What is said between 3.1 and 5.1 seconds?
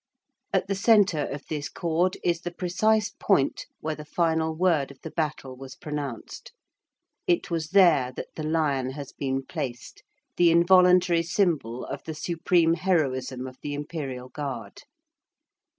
point where the final word of